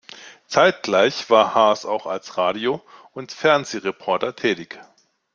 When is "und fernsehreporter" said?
3.13-4.35